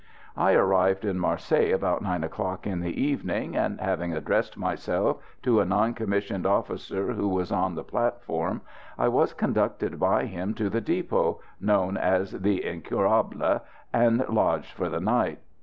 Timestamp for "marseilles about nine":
1.19-2.23